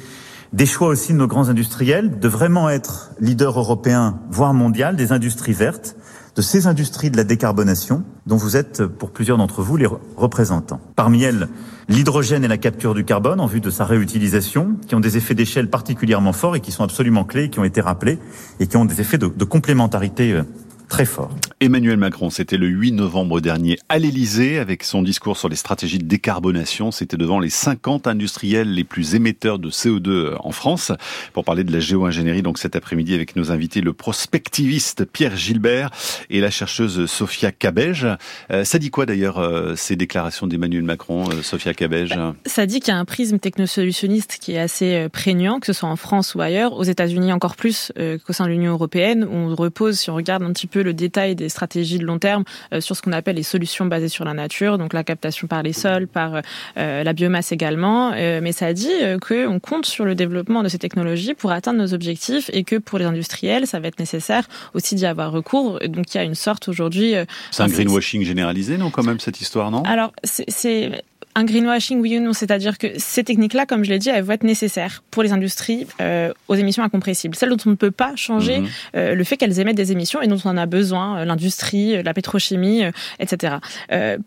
[0.53, 5.11] des choix aussi de nos grands industriels, de vraiment être leader européen, voire mondial, des
[5.11, 5.95] industries vertes.
[6.35, 10.81] De ces industries de la décarbonation dont vous êtes, pour plusieurs d'entre vous, les représentants.
[10.95, 11.47] Parmi elles,
[11.87, 15.35] l'hydrogène et la capture du carbone en vue de sa réutilisation, qui ont des effets
[15.35, 18.19] d'échelle particulièrement forts et qui sont absolument clés, qui ont été rappelés
[18.59, 20.43] et qui ont des effets de, de complémentarité euh,
[20.87, 21.29] très fort.
[21.59, 25.99] Emmanuel Macron, c'était le 8 novembre dernier à l'Elysée avec son discours sur les stratégies
[25.99, 26.91] de décarbonation.
[26.91, 30.91] C'était devant les 50 industriels les plus émetteurs de CO2 en France
[31.33, 32.41] pour parler de la géo-ingénierie.
[32.41, 35.89] Donc cet après-midi avec nos invités, le prospectiviste Pierre Gilbert
[36.29, 38.07] et la chercheuse Sophia Cabège.
[38.51, 42.79] Euh, ça dit quoi d'ailleurs euh, ces déclarations d'Emmanuel Macron, euh, Sophia Cabège Ça dit
[42.79, 46.35] qu'il y a un prisme technosolutionniste qui est assez prégnant, que ce soit en France
[46.35, 47.91] ou ailleurs, aux États-Unis encore plus
[48.25, 50.93] qu'au sein de l'Union européenne, où on repose, si on regarde un petit peu le
[50.93, 54.25] détail des stratégies de long terme euh, sur ce qu'on appelle les solutions basées sur
[54.25, 56.41] la nature, donc la captation par les sols, par
[56.77, 58.11] euh, la biomasse également.
[58.13, 58.91] Euh, mais ça dit
[59.27, 62.99] qu'on compte sur le développement de ces technologies pour atteindre nos objectifs et que pour
[62.99, 65.79] les industriels, ça va être nécessaire aussi d'y avoir recours.
[65.87, 67.15] Donc il y a une sorte aujourd'hui.
[67.51, 69.83] C'est un greenwashing généralisé, non, quand même, cette histoire, non?
[69.83, 71.03] Alors, c'est
[71.35, 74.33] un greenwashing, oui ou non C'est-à-dire que ces techniques-là, comme je l'ai dit, elles vont
[74.33, 77.35] être nécessaires pour les industries euh, aux émissions incompressibles.
[77.35, 78.67] Celles dont on ne peut pas changer mhm.
[78.95, 82.01] euh, le fait qu'elles émettent des émissions et dont on en a besoin, euh, l'industrie,
[82.01, 82.83] la pétrochimie,
[83.19, 83.55] etc.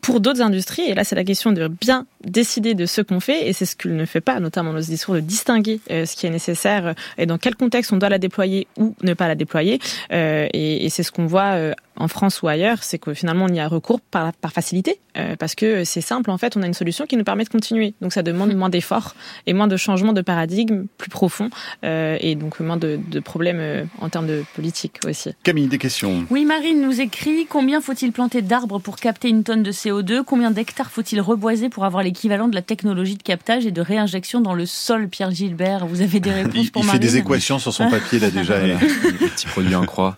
[0.03, 3.48] pour d'autres industries, et là c'est la question de bien décider de ce qu'on fait,
[3.48, 6.26] et c'est ce qu'il ne fait pas, notamment dans ce discours, de distinguer ce qui
[6.26, 9.81] est nécessaire et dans quel contexte on doit la déployer ou ne pas la déployer.
[10.11, 13.61] et, et c'est ce qu'on voit en France ou ailleurs, c'est que finalement on y
[13.61, 16.74] a recours par, par facilité, euh, parce que c'est simple, en fait, on a une
[16.74, 17.94] solution qui nous permet de continuer.
[18.00, 19.14] Donc ça demande moins d'efforts
[19.46, 21.50] et moins de changements de paradigme plus profonds,
[21.85, 25.31] euh, et donc moins de, de problèmes euh, en termes de politique aussi.
[25.42, 29.62] Camille, des questions Oui, Marine nous écrit, combien faut-il planter d'arbres pour capter une tonne
[29.62, 33.70] de CO2 Combien d'hectares faut-il reboiser pour avoir l'équivalent de la technologie de captage et
[33.70, 36.98] de réinjection dans le sol, Pierre Gilbert Vous avez des réponses il, pour Il fait
[36.98, 38.66] des équations sur son papier, là, déjà.
[38.66, 38.74] et...
[38.74, 40.16] Petit produit en croix.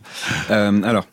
[0.49, 1.07] alors,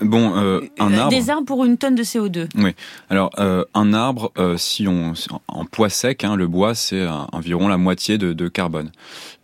[0.00, 1.10] Bon, euh, un arbre.
[1.10, 2.48] Des arbres pour une tonne de CO2.
[2.56, 2.74] Oui.
[3.08, 5.14] Alors, euh, un arbre, euh, si on
[5.48, 8.90] en poids sec, hein, le bois, c'est environ la moitié de, de carbone.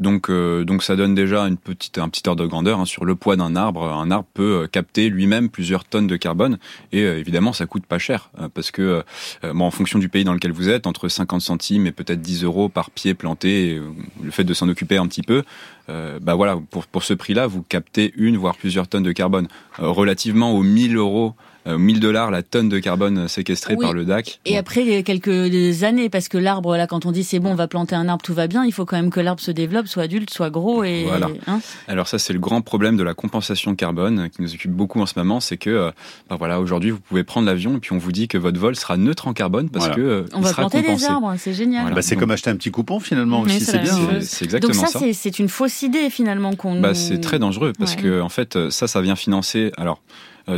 [0.03, 3.05] Donc, euh, donc ça donne déjà une petite, un petit ordre de grandeur hein, sur
[3.05, 3.85] le poids d'un arbre.
[3.85, 6.59] Un arbre peut euh, capter lui-même plusieurs tonnes de carbone
[6.91, 9.05] et euh, évidemment ça coûte pas cher parce que,
[9.43, 12.43] bon, en fonction du pays dans lequel vous êtes, entre 50 centimes et peut-être 10
[12.43, 13.81] euros par pied planté,
[14.23, 15.45] le fait de s'en occuper un petit peu,
[15.89, 20.42] bah voilà, pour, pour ce prix-là, vous captez une voire plusieurs tonnes de carbone relativement
[20.51, 21.35] aux 1000 euros
[21.67, 24.41] 1000 euh, dollars la tonne de carbone séquestrée par le DAC.
[24.45, 27.69] Et après quelques années, parce que l'arbre, là, quand on dit c'est bon, on va
[27.69, 30.05] planter un arbre, tout va bien, il faut quand même que l'arbre se développe, soit
[30.05, 30.83] adulte, soit gros.
[30.85, 31.29] Et, voilà.
[31.47, 35.01] Hein Alors ça, c'est le grand problème de la compensation carbone qui nous occupe beaucoup
[35.01, 35.93] en ce moment, c'est que,
[36.29, 38.75] bah voilà, aujourd'hui, vous pouvez prendre l'avion et puis on vous dit que votre vol
[38.75, 41.95] sera neutre en carbone parce que euh, on va planter des arbres, c'est génial.
[41.95, 44.21] Bah, c'est comme acheter un petit coupon finalement aussi, c'est bien.
[44.21, 45.01] C'est exactement Donc ça.
[45.13, 46.81] c'est une fausse idée finalement qu'on.
[46.81, 49.71] Bah, c'est très dangereux parce que en fait, ça, ça vient financer.
[49.77, 50.01] Alors.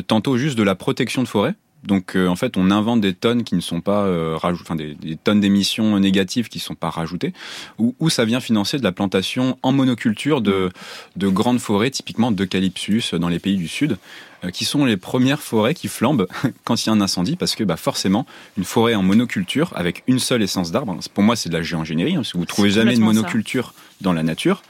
[0.07, 1.55] Tantôt juste de la protection de forêt,
[1.87, 4.97] donc euh, en fait, on invente des tonnes qui ne sont pas euh, enfin des,
[5.23, 7.33] tonnes d'émissions négatives qui ne sont pas rajoutées,
[7.79, 10.71] ou, ça vient financer de la plantation en monoculture de,
[11.17, 13.99] de grandes forêts, typiquement d'eucalyptus dans les pays du sud,
[14.45, 16.27] euh, qui sont les premières forêts qui flambent
[16.65, 20.05] quand il y a un incendie, parce que bah, forcément, une forêt en monoculture avec
[20.07, 22.71] une seule essence d'arbre, pour moi c'est de la géo-ingénierie, hein, parce que vous trouvez
[22.71, 24.63] jamais une monoculture dans la nature.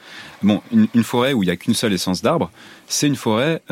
[0.43, 2.51] Bon, une, forêt où il n'y a qu'une seule essence d'arbre,
[2.87, 3.63] c'est une forêt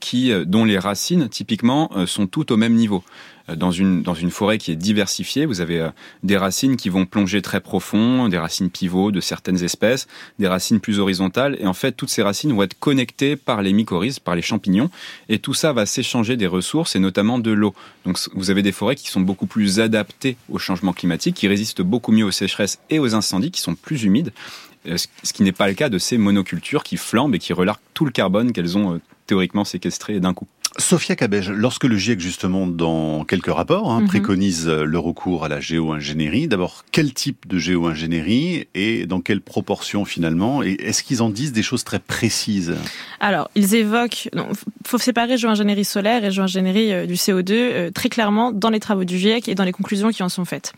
[0.00, 3.04] qui, euh, dont les racines, typiquement, euh, sont toutes au même niveau.
[3.48, 5.88] Euh, dans une, dans une forêt qui est diversifiée, vous avez
[6.22, 10.06] des racines qui vont plonger très profond, des racines pivots de certaines espèces,
[10.38, 13.72] des racines plus horizontales, et en fait, toutes ces racines vont être connectées par les
[13.72, 14.90] mycorhizes, par les champignons,
[15.28, 17.74] et tout ça va s'échanger des ressources, et notamment de l'eau.
[18.06, 21.82] Donc, vous avez des forêts qui sont beaucoup plus adaptées au changement climatique, qui résistent
[21.82, 24.32] beaucoup mieux aux sécheresses et aux incendies, qui sont plus humides,
[24.86, 28.04] ce qui n'est pas le cas de ces monocultures qui flambent et qui relarquent tout
[28.04, 30.46] le carbone qu'elles ont théoriquement séquestré d'un coup.
[30.78, 34.08] Sophia Cabège, lorsque le GIEC, justement, dans quelques rapports, hein, mhm.
[34.08, 39.40] préconise euh, le recours à la géo-ingénierie, d'abord, quel type de géo-ingénierie et dans quelle
[39.40, 42.74] proportion finalement Et est-ce qu'ils en disent des choses très précises?
[43.20, 44.28] Alors, ils évoquent...
[44.34, 44.42] Il
[44.86, 49.04] faut séparer géo-ingénierie solaire et géo-ingénierie euh, du CO2 euh, très clairement dans les travaux
[49.04, 50.72] du GIEC et dans les conclusions qui en sont faites.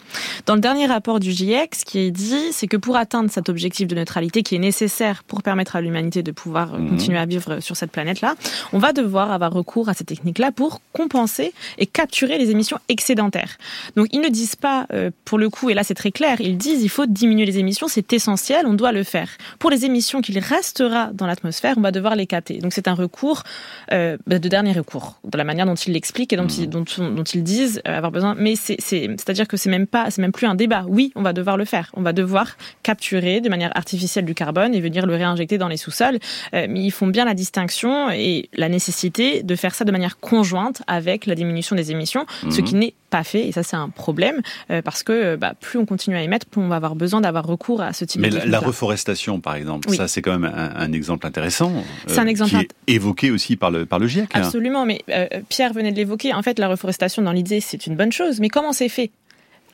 [0.44, 3.48] Dans le dernier rapport du GIEC, ce qui est dit, c'est que pour atteindre cet
[3.48, 6.90] objectif de neutralité qui est nécessaire pour permettre à l'humanité de pouvoir mhm.
[6.90, 8.34] continuer à vivre sur cette planète-là,
[8.74, 13.58] on va devoir avoir recours à cette technique-là pour compenser et capturer les émissions excédentaires.
[13.96, 16.56] Donc ils ne disent pas, euh, pour le coup, et là c'est très clair, ils
[16.56, 19.28] disent il faut diminuer les émissions, c'est essentiel, on doit le faire.
[19.58, 22.58] Pour les émissions qu'il restera dans l'atmosphère, on va devoir les capter.
[22.58, 23.42] Donc c'est un recours
[23.92, 26.84] euh, bah, de dernier recours, de la manière dont ils l'expliquent et dont, ils, dont,
[26.98, 28.34] dont ils disent euh, avoir besoin.
[28.38, 30.84] Mais c'est, c'est-à-dire que c'est même pas, c'est même plus un débat.
[30.88, 31.90] Oui, on va devoir le faire.
[31.94, 35.76] On va devoir capturer de manière artificielle du carbone et venir le réinjecter dans les
[35.76, 36.18] sous-sols.
[36.52, 40.82] mais ils font bien la distinction et la nécessité de faire ça de manière conjointe
[40.86, 42.64] avec la diminution des émissions, ce Mhm.
[42.64, 43.46] qui n'est pas fait.
[43.46, 46.60] Et ça, c'est un problème euh, parce que bah, plus on continue à émettre, plus
[46.60, 49.54] on va avoir besoin d'avoir recours à ce type Mais de la, la reforestation, par
[49.54, 49.96] exemple, Oui.
[49.96, 51.70] ça c'est quand même un, un exemple intéressant.
[51.70, 54.30] euh, C'est un exemple qui int- est évoqué aussi par le par le GIEC.
[54.34, 54.40] hein.
[54.42, 56.34] Absolument, mais euh, Pierre venait de l'évoquer.
[56.34, 58.40] En fait, la reforestation, dans l'idée, c'est une bonne chose.
[58.40, 59.10] Mais comment c'est fait?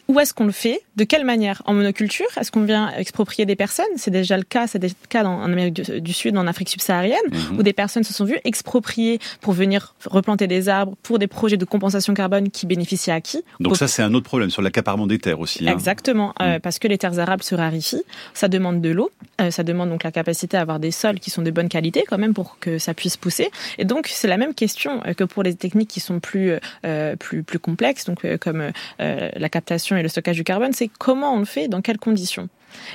[0.08, 0.82] Où est-ce qu'on le fait?
[0.96, 1.62] De quelle manière?
[1.64, 3.86] En monoculture Est-ce qu'on vient exproprier des personnes?
[3.96, 6.46] C'est déjà le cas, c'est déjà le cas dans, en Amérique du, du Sud, en
[6.46, 7.58] Afrique subsaharienne, Mhm.
[7.58, 11.56] où des personnes se sont vues exproprier pour venir replanter des arbres pour des projets
[11.56, 13.42] de compensation carbone qui bénéficient à qui?
[13.60, 15.66] Donc ça c'est un autre problème sur l'accaparement des terres aussi.
[15.66, 15.72] hein.
[15.72, 18.02] Exactement, euh, parce que les terres arables se raréfient,
[18.34, 19.10] ça demande de l'eau,
[19.40, 22.04] euh, ça demande donc la capacité à avoir des sols qui sont de bonne qualité
[22.08, 23.50] quand même pour que ça puisse pousser.
[23.78, 26.52] Et donc c'est la même question euh, que pour les techniques qui sont plus
[26.84, 31.34] euh, plus plus complexes, donc comme la captation et le stockage du carbone, c'est comment
[31.34, 32.48] on le fait, dans quelles conditions.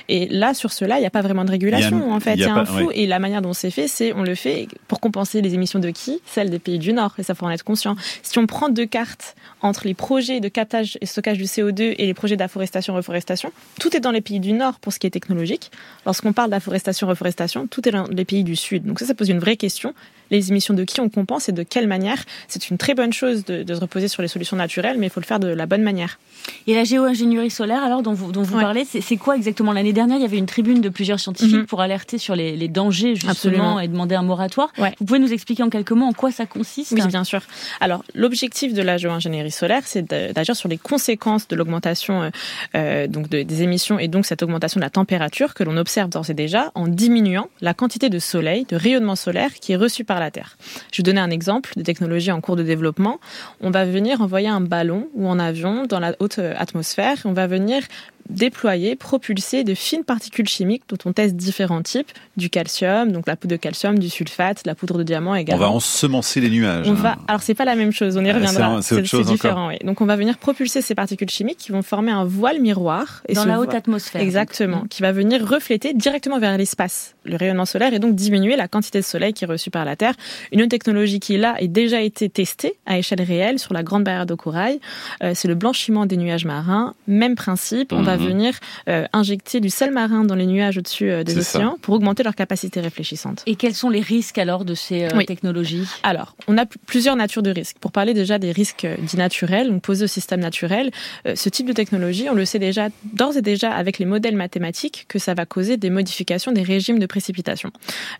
[0.08, 2.34] Et là, sur cela, il n'y a pas vraiment de régulation, en fait.
[2.34, 2.86] il y y a un flou.
[2.88, 2.98] ouais.
[2.98, 5.90] Et la manière dont c'est fait, c'est on le fait pour compenser les émissions de
[5.90, 6.20] qui?
[6.26, 7.14] Celles des pays du Nord.
[7.18, 7.96] Et ça, faut en être conscient.
[8.22, 12.06] Si on prend deux cartes entre les projets de captage et stockage du CO2 et
[12.06, 15.70] les projets d'afforestation-reforestation, tout est dans les pays du Nord pour ce qui est technologique.
[16.06, 18.84] Lorsqu'on parle d'afforestation-reforestation, tout est dans les pays du Sud.
[18.84, 19.94] Donc ça, ça pose une vraie question.
[20.30, 23.44] Les émissions de qui on compense et de quelle manière C'est une très bonne chose
[23.44, 25.66] de, de se reposer sur les solutions naturelles, mais il faut le faire de la
[25.66, 26.18] bonne manière.
[26.66, 29.72] Et la géo-ingénierie solaire, alors, dont vous, dont vous parlez, c'est quoi exactement?
[29.72, 31.66] L'année dernière, il y avait une tribune de plusieurs scientifiques Mhm.
[31.66, 33.80] pour alerter sur les, les dangers, justement, Absolument.
[33.80, 34.70] et demander un moratoire.
[34.98, 36.92] Vous pouvez nous expliquer en quelques mots en quoi ça consiste?
[36.92, 37.40] Oui, bien sûr.
[37.80, 42.30] Alors, l'objectif de la géo-ingénierie solaire, c'est d'agir sur les conséquences de l'augmentation euh,
[42.74, 46.08] euh, donc de- des émissions et donc cette augmentation de la température que l'on observe
[46.10, 50.04] d'ores et déjà en diminuant la quantité de soleil, de rayonnement solaire qui est reçu
[50.04, 50.56] par la Terre.
[50.92, 53.20] Je vais donner un exemple de technologie en cours de développement.
[53.60, 57.16] On va venir envoyer un ballon ou en avion dans la haute euh, atmosphère.
[57.24, 57.82] On va venir
[58.30, 63.36] déployer, propulser de fines particules chimiques dont on teste différents types, du calcium, donc la
[63.36, 65.60] poudre de calcium, du sulfate, la poudre de diamant On également.
[65.66, 66.86] va ensemencer les nuages.
[66.88, 66.94] On hein.
[66.94, 68.82] va, alors c'est pas la même chose, on y Ah, reviendra.
[68.82, 69.32] c'est- c'est autre chose encore.
[69.32, 69.68] différent.
[69.68, 69.76] oui.
[69.84, 73.44] Donc on va venir propulser ces particules chimiques qui vont former un voile miroir Dans
[73.44, 77.92] la haute voile- atmosphère, Exactement, qui va venir refléter directement vers l'espace le rayonnement solaire
[77.92, 80.14] et donc diminuer la quantité de soleil qui est reçue par la Terre.
[80.52, 84.04] Une autre technologie qui là est déjà été testée à échelle réelle sur la Grande
[84.04, 84.80] Barrière de Corail,
[85.22, 86.94] euh, c'est le blanchiment des nuages marins.
[87.06, 88.17] Même principe, on va.
[88.18, 88.54] Venir
[88.88, 91.40] euh, injecter du sel marin dans les nuages au-dessus euh, des ça.
[91.40, 93.42] océans pour augmenter leur capacité réfléchissante.
[93.46, 95.26] Et quels sont les risques alors de ces euh, Oui.
[95.26, 95.86] technologies?
[96.02, 97.76] Alors, on a plusieurs natures de risques.
[97.78, 100.90] Pour parler déjà des risques dits naturels, donc posés au système naturel,
[101.26, 104.36] euh, ce type de technologie, on le sait déjà d'ores et déjà avec les modèles
[104.36, 107.70] mathématiques que ça va causer des modifications des régimes de précipitation.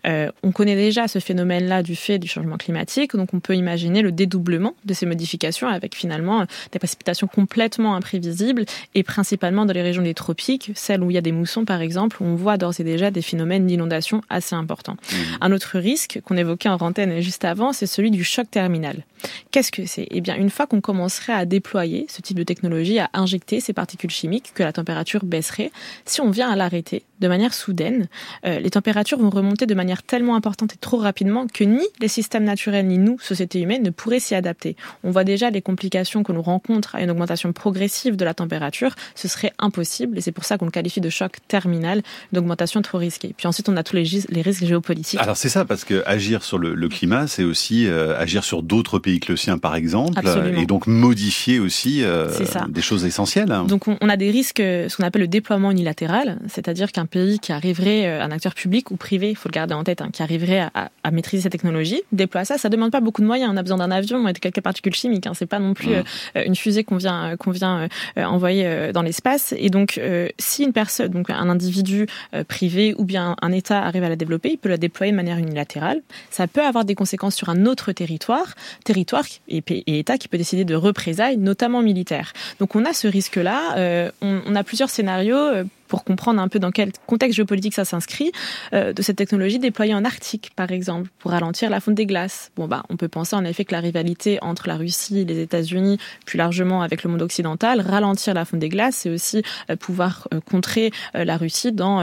[0.07, 4.01] Euh, on connaît déjà ce phénomène-là du fait du changement climatique, donc on peut imaginer
[4.01, 9.81] le dédoublement de ces modifications avec finalement des précipitations complètement imprévisibles et principalement dans les
[9.89, 12.79] régions des tropiques, celles où il y a des moussons par exemple, on voit d'ores
[12.79, 14.97] et déjà des phénomènes d'inondation assez importants.
[15.41, 19.03] Un autre risque qu'on évoquait en antenne juste avant, c'est celui du choc terminal.
[19.51, 20.07] Qu'est-ce que c'est?
[20.11, 23.73] Eh bien, une fois qu'on commencerait à déployer ce type de technologie, à injecter ces
[23.73, 25.71] particules chimiques, que la température baisserait,
[26.05, 28.07] si on vient à l'arrêter de manière soudaine,
[28.45, 32.07] euh, les températures vont remonter de manière tellement importante et trop rapidement que ni les
[32.07, 34.75] systèmes naturels ni nous, société humaine, ne pourraient s'y adapter.
[35.03, 38.95] On voit déjà les complications que l'on rencontre à une augmentation progressive de la température.
[39.15, 42.01] Ce serait impossible et c'est pour ça qu'on le qualifie de choc terminal,
[42.31, 43.33] d'augmentation trop risquée.
[43.35, 45.19] Puis ensuite, on a tous les, risques géopolitiques.
[45.19, 48.63] Alors c'est ça, parce que agir sur le, le climat, c'est aussi euh, agir sur
[48.63, 50.61] d'autres pays que le sien, par exemple, Absolument.
[50.61, 52.29] et donc modifier aussi euh,
[52.69, 53.49] des choses essentielles.
[53.67, 57.39] Donc on, a des risques, euh, ce qu'on appelle le déploiement unilatéral, c'est-à-dire qu'un pays
[57.39, 60.09] qui arriverait, euh, un acteur public ou privé, il faut le garder en tête, hein,
[60.13, 63.27] qui arriverait à, à- à maîtriser cette technologie, déploie ça, ça demande pas beaucoup de
[63.27, 63.49] moyens.
[63.51, 65.25] On a besoin d'un avion et de quelques particules chimiques.
[65.25, 66.03] Hein, c'est pas non plus Mmh.
[66.35, 69.53] euh, une fusée qu'on vient, qu'on vient euh, envoyer dans l'espace.
[69.57, 69.99] Et donc
[70.37, 72.05] si une personne, donc un individu
[72.47, 75.37] privé ou bien un État arrive à la développer, il peut la déployer de manière
[75.37, 76.01] unilatérale.
[76.29, 78.98] Ça peut avoir des conséquences sur un autre territoire, territoire
[79.47, 82.33] et, pa- et État qui peut décider de représailles, notamment militaires.
[82.59, 83.77] Donc on a ce risque-là.
[83.77, 85.35] euh, on, a plusieurs scénarios.
[85.35, 88.31] euh, pour comprendre un peu dans quel contexte géopolitique ça s'inscrit,
[88.73, 92.51] euh, de cette technologie déployée en Arctique, par exemple, pour ralentir la fonte des glaces.
[92.55, 95.97] Bon, bah, on peut penser en effet que la rivalité entre la Russie, les États-Unis,
[96.27, 99.41] plus largement avec le monde occidental, ralentir la fonte des glaces, c'est aussi
[99.79, 102.01] pouvoir contrer la Russie dans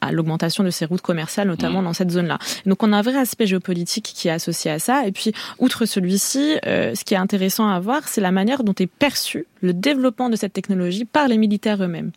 [0.00, 2.38] à l'augmentation de ses routes commerciales, notamment dans cette zone-là.
[2.66, 5.06] Donc on a un vrai aspect géopolitique qui est associé à ça.
[5.06, 8.74] Et puis, outre celui-ci, euh, ce qui est intéressant à voir, c'est la manière dont
[8.78, 12.10] est perçu le développement de cette technologie par les militaires eux-mêmes.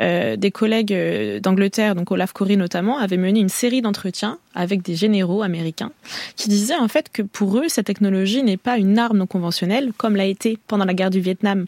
[0.00, 4.82] Euh, des collègues euh, d'Angleterre, donc Olaf Corey notamment, avaient mené une série d'entretiens avec
[4.82, 5.90] des généraux américains
[6.36, 9.92] qui disaient en fait que pour eux, cette technologie n'est pas une arme non conventionnelle,
[9.96, 11.66] comme l'a été pendant la guerre du Vietnam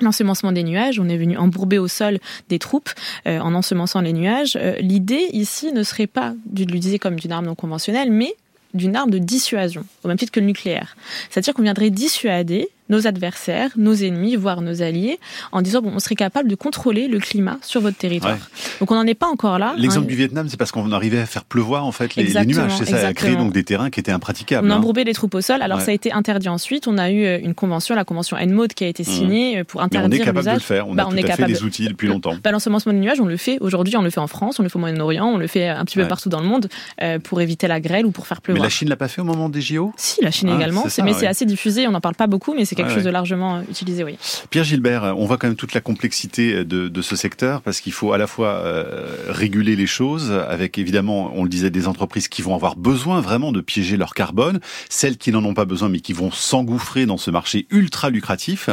[0.00, 2.90] L'ensemencement des nuages, on est venu embourber au sol des troupes
[3.26, 4.56] euh, en ensemençant les nuages.
[4.60, 8.34] Euh, L'idée ici ne serait pas de l'utiliser comme d'une arme non conventionnelle, mais
[8.74, 10.96] d'une arme de dissuasion, au même titre que le nucléaire.
[11.30, 15.18] C'est-à-dire qu'on viendrait dissuader nos adversaires, nos ennemis, voire nos alliés,
[15.52, 18.38] en disant bon, on serait capable de contrôler le climat sur votre territoire.
[18.80, 19.74] Donc on n'en est pas encore là.
[19.76, 20.08] L'exemple hein.
[20.08, 22.86] du Vietnam, c'est parce qu'on arrivait à faire pleuvoir en fait les, les nuages, c'est
[22.86, 24.66] ça, à créer donc des terrains qui étaient impraticables.
[24.66, 24.92] On a hein.
[25.04, 25.62] les troupes au sol.
[25.62, 25.84] Alors Ouais.
[25.84, 26.88] ça a été interdit ensuite.
[26.88, 29.80] On a eu euh, une convention, la convention ENMOD, qui a été signée euh, pour
[29.80, 30.54] Mais on interdire est capable de l'usage.
[30.56, 32.34] le faire, on Bah, a tout est à fait capable les de- outils depuis longtemps.
[32.42, 34.68] Bah, l'ensemencement des nuages, on le fait aujourd'hui, on le fait en France, on le
[34.68, 36.68] fait au Moyen-Orient, on le fait un petit peu partout dans le monde
[37.02, 38.64] euh, pour éviter la grêle ou pour faire Mais pleuvoir.
[38.64, 41.12] la Chine l'a pas fait au moment des JO Si, la Chine Ah, également, mais
[41.12, 43.56] c'est assez diffusé, on n'en parle pas beaucoup, mais c'est quelque Ouais, chose de largement
[43.56, 44.16] euh, utilisé, oui.
[44.50, 47.92] Pierre Gilbert, on voit quand même toute la complexité de, de ce secteur parce qu'il
[47.92, 52.28] faut à la fois euh, réguler les choses avec évidemment, on le disait, des entreprises
[52.28, 55.88] qui vont avoir besoin vraiment de piéger leur carbone, celles qui n'en ont pas besoin
[55.88, 58.70] mais qui vont s'engouffrer dans ce marché ultra lucratif.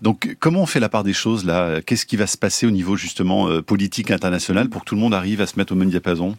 [0.00, 1.80] Donc comment on fait la part des choses là?
[1.82, 5.00] Qu'est-ce qui va se passer au niveau justement euh, politique international pour que tout le
[5.00, 6.36] monde arrive à se mettre au même diapason?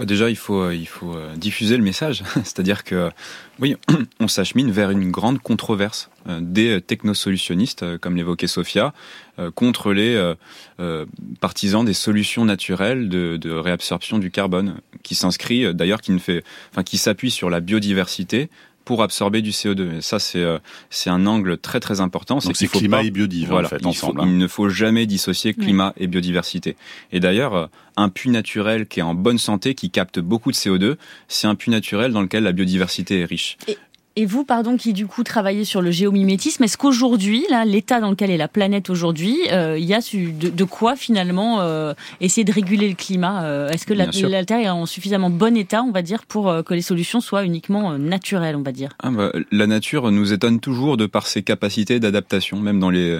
[0.00, 2.22] Déjà, il faut, euh, il faut euh, diffuser le message.
[2.34, 3.10] C'est-à-dire que,
[3.58, 3.76] oui,
[4.20, 8.92] on s'achemine vers une grande controverse euh, des technosolutionnistes, euh, comme l'évoquait Sophia,
[9.38, 10.34] euh, contre les euh,
[10.80, 11.06] euh,
[11.40, 16.18] partisans des solutions naturelles de, de réabsorption du carbone, qui s'inscrit, euh, d'ailleurs, qui ne
[16.18, 18.50] fait, enfin, qui s'appuie sur la biodiversité
[18.86, 19.98] pour absorber du CO2.
[19.98, 22.38] Et ça, c'est euh, c'est un angle très très important.
[22.38, 24.24] Qu'il c'est climat pas- et biodive, en Voilà, fait, il, faut- ensemble, hein.
[24.28, 26.76] il ne faut jamais dissocier climat et biodiversité.
[27.12, 27.66] Et d'ailleurs, euh,
[27.98, 30.96] un puits naturel qui est en bonne santé, qui capte beaucoup de CO2,
[31.28, 33.56] c'est un puits naturel dans lequel la biodiversité est riche.
[33.68, 33.76] Et
[34.24, 38.30] vous, pardon, qui du coup travaillez sur le géomimétisme, est-ce qu'aujourd'hui, là, l'état dans lequel
[38.30, 42.52] est la planète aujourd'hui, euh, il y a de, de quoi finalement euh, essayer de
[42.52, 44.06] réguler le climat euh, Est-ce que la,
[44.46, 47.44] Terre est en suffisamment bon état, on va dire, pour euh, que les solutions soient
[47.44, 48.90] uniquement euh, naturelles, on va dire?
[49.02, 53.18] Ah bah, la nature nous étonne toujours de par ses capacités d'adaptation, même dans les,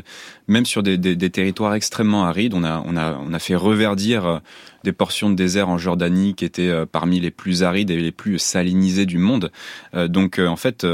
[0.48, 2.54] même sur des, des- des territoires extrêmement arides.
[2.54, 4.38] On a, on a, on a fait reverdir euh,
[4.87, 8.12] des portions de désert en Jordanie qui étaient euh, parmi les plus arides et les
[8.12, 9.51] plus salinisées du monde.
[9.94, 10.87] Euh, donc euh, en fait,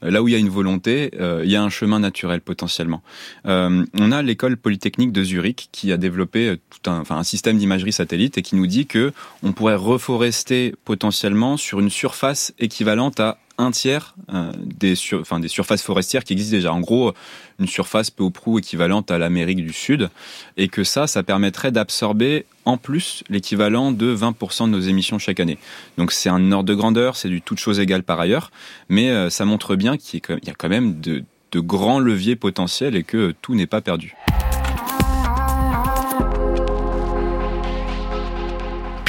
[0.00, 3.02] là où il y a une volonté, il y a un chemin naturel potentiellement.
[3.44, 7.92] On a l'école polytechnique de Zurich qui a développé tout un, enfin, un système d'imagerie
[7.92, 13.38] satellite et qui nous dit que on pourrait reforester potentiellement sur une surface équivalente à
[13.58, 16.72] un tiers euh, des, sur- enfin, des surfaces forestières qui existent déjà.
[16.72, 17.12] En gros,
[17.58, 20.10] une surface peu ou prou équivalente à l'Amérique du Sud.
[20.56, 25.40] Et que ça, ça permettrait d'absorber en plus l'équivalent de 20% de nos émissions chaque
[25.40, 25.58] année.
[25.98, 28.50] Donc c'est un ordre de grandeur, c'est du toute chose égale par ailleurs.
[28.88, 32.96] Mais euh, ça montre bien qu'il y a quand- même de, de grands leviers potentiels
[32.96, 34.14] et que tout n'est pas perdu.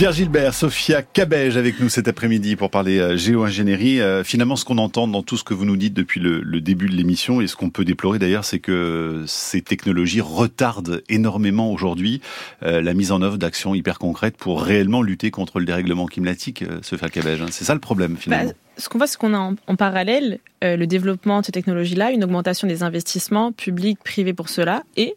[0.04, 4.02] Pierre Gilbert, Sophia Cabège avec nous cet après-midi pour parler euh, géo-ingénierie.
[4.02, 6.90] Euh, finalement, ce qu'on entend dans tout ce que vous nous dites depuis le, début
[6.90, 12.20] de l'émission et ce qu'on peut déplorer d'ailleurs, c'est que ces technologies retardent énormément aujourd'hui
[12.64, 16.66] euh, la mise en œuvre d'actions hyper concrètes pour réellement lutter contre le dérèglement climatique,
[16.82, 17.42] Sophia Cabège.
[17.42, 17.48] hein.
[17.52, 18.50] C'est ça le problème finalement.
[18.50, 22.26] Bah, ce qu'on voit, c'est qu'on a en, parallèle le développement de ces technologies-là, une
[22.26, 25.16] augmentation des investissements publics, privés pour cela, et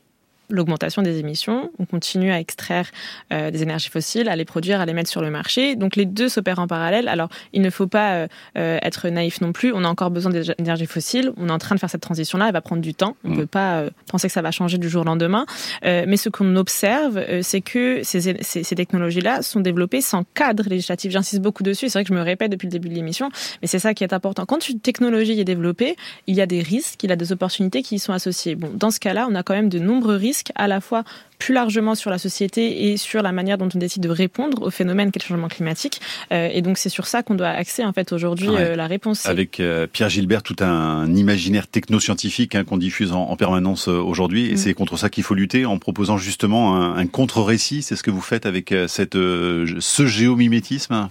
[0.51, 1.71] l'augmentation des émissions.
[1.79, 2.91] On continue à extraire
[3.33, 5.77] euh, des énergies fossiles, à les produire, à les mettre sur le marché.
[5.77, 7.09] Donc les deux s'opèrent en parallèle.
[7.09, 8.29] Alors il ne faut pas euh,
[8.59, 9.73] euh, être naïf non plus.
[9.73, 11.33] On a encore besoin d'énergie fossile.
[11.37, 12.47] On est en train de faire cette transition-là.
[12.49, 13.17] Elle va prendre du temps.
[13.25, 13.39] On ne Mm.
[13.39, 15.47] peut pas euh, penser que ça va changer du jour au lendemain.
[15.83, 21.11] Mais ce qu'on observe, c'est que ces, ces, ces technologies-là sont développées sans cadre législatif.
[21.13, 21.89] J'insiste beaucoup dessus.
[21.89, 23.31] C'est vrai que je me répète depuis le début de l'émission,
[23.63, 24.45] mais c'est ça qui est important.
[24.47, 27.83] Quand une technologie est développée, il y a des risques, il y a des opportunités
[27.83, 28.55] qui y sont associées.
[28.55, 31.05] Bon, dans ce cas-là, on a quand même de nombreux risques à la fois
[31.39, 34.71] plus largement sur la société et sur la manière dont on décide de répondre au
[34.71, 36.01] phénomène qu'est le changement climatique.
[36.33, 38.61] Euh, et donc c'est sur ça qu'on doit axer en fait aujourd'hui Ouais.
[38.71, 39.27] euh, la réponse.
[39.27, 44.47] Avec euh, Pierre Gilbert, tout un imaginaire technoscientifique hein, qu'on diffuse en, en permanence aujourd'hui,
[44.49, 44.57] et Mm.
[44.57, 47.83] c'est contre ça qu'il faut lutter en proposant justement un, un contre-récit.
[47.83, 51.11] C'est ce que vous faites avec cette, euh, ce géomimétisme.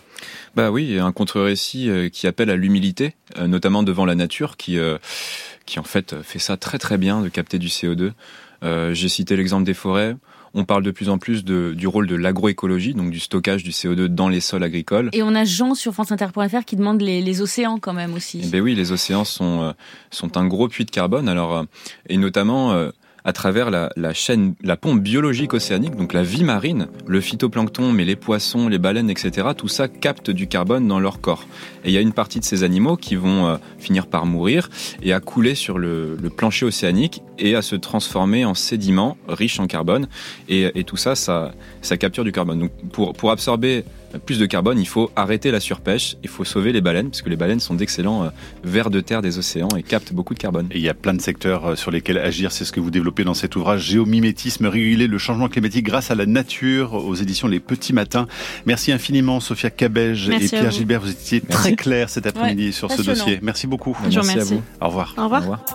[0.56, 4.78] Bah oui, un contre-récit euh, qui appelle à l'humilité, euh, notamment devant la nature, qui,
[4.80, 4.98] euh,
[5.66, 8.12] qui en fait fait ça très très bien de capter du CO2.
[8.64, 10.16] Euh, J'ai cité l'exemple des forêts.
[10.58, 13.72] On parle de plus en plus de, du rôle de l'agroécologie, donc du stockage du
[13.72, 15.10] CO2 dans les sols agricoles.
[15.12, 18.40] Et on a Jean sur franceinter.fr qui demande les, les océans quand même aussi.
[18.42, 19.72] Eh ben oui, les océans sont euh,
[20.12, 21.28] sont un gros puits de carbone.
[21.28, 21.64] Alors euh,
[22.08, 22.92] et notamment euh,
[23.26, 27.92] à travers la, la chaîne, la pompe biologique océanique, donc la vie marine, le phytoplancton,
[27.92, 29.50] mais les poissons, les baleines, etc.
[29.58, 31.46] Tout ça capte du carbone dans leur corps.
[31.84, 34.70] Et il y a une partie de ces animaux qui vont euh, finir par mourir
[35.02, 39.60] et à couler sur le, le plancher océanique et à se transformer en sédiments riches
[39.60, 40.08] en carbone.
[40.48, 42.60] Et, et tout ça, ça, ça capture du carbone.
[42.60, 43.84] Donc pour pour absorber
[44.26, 47.30] plus de carbone, il faut arrêter la surpêche, il faut sauver les baleines, parce que
[47.30, 48.32] les baleines sont d'excellents
[48.64, 50.68] vers de terre des océans et captent beaucoup de carbone.
[50.72, 53.24] Et il y a plein de secteurs sur lesquels agir, c'est ce que vous développez
[53.24, 57.60] dans cet ouvrage, Géomimétisme, réguler le changement climatique grâce à la nature, aux éditions Les
[57.60, 58.28] Petits Matins.
[58.66, 63.02] Merci infiniment, Sophia Cabège et Pierre Gilbert, vous étiez très clairs cet après-midi sur ce
[63.02, 63.40] dossier.
[63.42, 63.96] Merci beaucoup.
[64.04, 64.62] Merci à vous.
[64.82, 65.14] Au revoir.
[65.18, 65.66] Au revoir.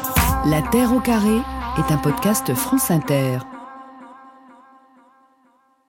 [0.46, 1.36] La Terre au carré
[1.78, 3.38] est un podcast France Inter.